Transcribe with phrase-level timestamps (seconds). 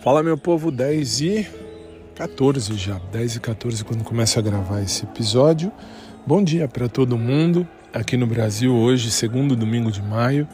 [0.00, 1.46] Fala meu povo, 10 e
[2.14, 5.72] 14 já, 10 e 14 quando começo a gravar esse episódio.
[6.24, 7.66] Bom dia para todo mundo.
[7.92, 10.46] Aqui no Brasil hoje, segundo domingo de maio,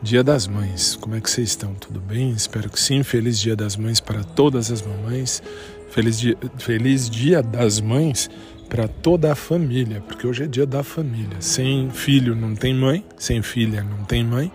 [0.00, 0.96] Dia das Mães.
[0.96, 1.74] Como é que vocês estão?
[1.74, 2.30] Tudo bem?
[2.30, 3.02] Espero que sim.
[3.02, 5.42] Feliz Dia das Mães para todas as mamães.
[5.90, 8.30] Feliz dia, feliz dia das Mães
[8.66, 11.36] para toda a família, porque hoje é dia da família.
[11.40, 14.50] Sem filho não tem mãe, sem filha não tem mãe,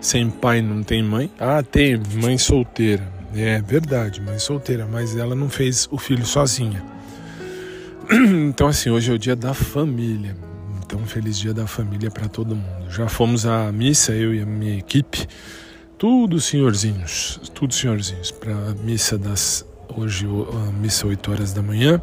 [0.00, 1.30] sem pai não tem mãe.
[1.38, 6.82] Ah, tem mãe solteira, é verdade, mãe solteira, mas ela não fez o filho sozinha.
[8.48, 10.36] Então, assim, hoje é o dia da família.
[10.84, 12.90] Então, feliz dia da família para todo mundo.
[12.90, 15.26] Já fomos à missa, eu e a minha equipe,
[15.96, 19.64] tudo senhorzinhos, tudo senhorzinhos, para a missa das.
[19.96, 22.00] Hoje, a missa 8 horas da manhã.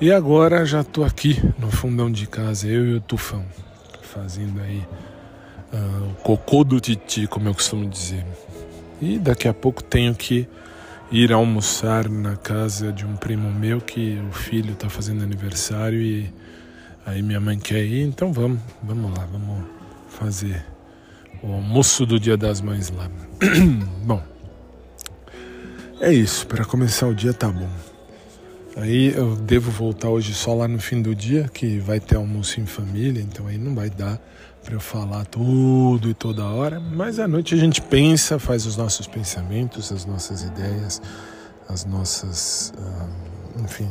[0.00, 3.44] E agora já estou aqui no fundão de casa, eu e o Tufão,
[4.02, 4.86] fazendo aí
[5.72, 8.24] uh, o cocô do titi, como eu costumo dizer.
[9.00, 10.48] E daqui a pouco tenho que
[11.10, 16.32] ir almoçar na casa de um primo meu que o filho está fazendo aniversário e
[17.06, 19.64] aí minha mãe quer ir, então vamos, vamos lá, vamos
[20.08, 20.64] fazer
[21.42, 23.08] o almoço do Dia das Mães lá.
[24.04, 24.22] bom,
[26.00, 27.68] é isso, para começar o dia tá bom.
[28.80, 32.60] Aí eu devo voltar hoje só lá no fim do dia, que vai ter almoço
[32.60, 34.20] em família, então aí não vai dar
[34.62, 38.76] para eu falar tudo e toda hora, mas à noite a gente pensa, faz os
[38.76, 41.02] nossos pensamentos, as nossas ideias,
[41.68, 43.90] as nossas, uh, enfim,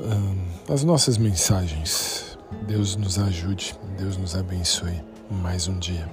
[0.00, 2.38] uh, as nossas mensagens.
[2.66, 6.08] Deus nos ajude, Deus nos abençoe mais um dia.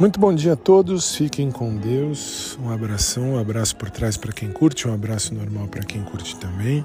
[0.00, 2.58] Muito bom dia a todos, fiquem com Deus.
[2.58, 6.36] Um abração, um abraço por trás para quem curte, um abraço normal para quem curte
[6.36, 6.82] também.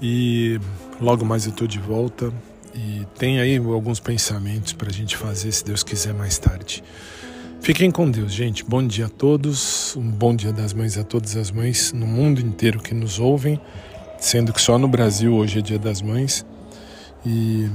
[0.00, 0.60] E
[1.00, 2.32] logo mais eu estou de volta
[2.72, 6.84] e tem aí alguns pensamentos para a gente fazer, se Deus quiser, mais tarde.
[7.60, 8.62] Fiquem com Deus, gente.
[8.62, 9.96] Bom dia a todos.
[9.96, 13.60] Um bom dia das mães a todas as mães no mundo inteiro que nos ouvem,
[14.20, 16.46] sendo que só no Brasil hoje é dia das mães.
[17.26, 17.68] E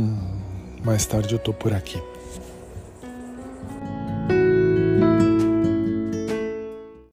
[0.82, 2.00] mais tarde eu tô por aqui.